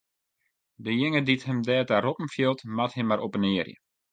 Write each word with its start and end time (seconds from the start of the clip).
Dejinge 0.87 1.21
dy't 1.25 1.47
him 1.47 1.59
derta 1.67 1.95
roppen 2.05 2.27
fielt, 2.35 2.59
moat 2.77 2.93
him 2.97 3.05
mar 3.09 3.21
oppenearje. 3.27 3.75